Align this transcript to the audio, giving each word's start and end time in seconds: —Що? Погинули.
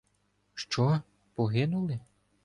—Що? 0.53 1.01
Погинули. 1.33 1.99